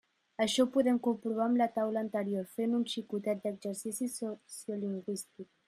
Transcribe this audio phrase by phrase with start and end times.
[0.43, 5.51] Això ho podem comprovar amb la taula anterior, fent un xicotet exercici sociolingüístic.